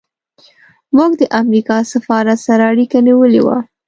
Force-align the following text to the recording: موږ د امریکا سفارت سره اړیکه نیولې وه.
موږ 0.95 1.11
د 1.21 1.23
امریکا 1.41 1.77
سفارت 1.93 2.37
سره 2.47 2.63
اړیکه 2.71 2.97
نیولې 3.07 3.41
وه. 3.45 3.57